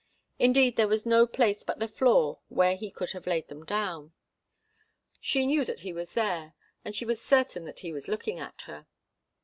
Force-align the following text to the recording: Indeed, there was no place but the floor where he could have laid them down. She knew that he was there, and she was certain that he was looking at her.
Indeed, 0.39 0.77
there 0.77 0.87
was 0.87 1.05
no 1.05 1.27
place 1.27 1.61
but 1.63 1.77
the 1.77 1.87
floor 1.87 2.39
where 2.47 2.75
he 2.75 2.89
could 2.89 3.11
have 3.11 3.27
laid 3.27 3.49
them 3.49 3.63
down. 3.63 4.13
She 5.19 5.45
knew 5.45 5.63
that 5.63 5.81
he 5.81 5.93
was 5.93 6.15
there, 6.15 6.55
and 6.83 6.95
she 6.95 7.05
was 7.05 7.21
certain 7.21 7.65
that 7.65 7.81
he 7.81 7.93
was 7.93 8.07
looking 8.07 8.39
at 8.39 8.61
her. 8.61 8.87